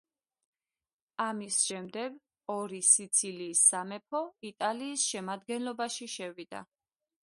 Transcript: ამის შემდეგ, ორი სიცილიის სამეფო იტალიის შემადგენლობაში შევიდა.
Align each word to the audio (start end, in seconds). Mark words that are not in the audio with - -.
ამის 1.25 1.57
შემდეგ, 1.65 2.17
ორი 2.55 2.81
სიცილიის 2.95 3.63
სამეფო 3.69 4.25
იტალიის 4.53 5.09
შემადგენლობაში 5.15 6.15
შევიდა. 6.21 6.69